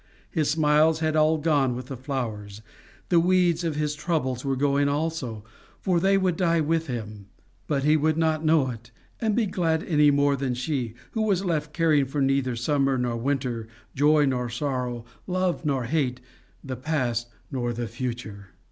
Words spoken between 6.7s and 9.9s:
him. But he would not know it and be glad,